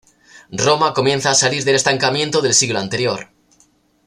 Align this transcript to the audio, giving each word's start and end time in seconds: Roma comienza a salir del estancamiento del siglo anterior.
Roma 0.51 0.95
comienza 0.95 1.29
a 1.29 1.35
salir 1.35 1.63
del 1.63 1.75
estancamiento 1.75 2.41
del 2.41 2.55
siglo 2.55 2.79
anterior. 2.79 3.29